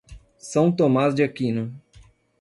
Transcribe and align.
São 0.39 0.71
Tomás 0.71 1.13
de 1.13 1.21
Aquino 1.21 1.79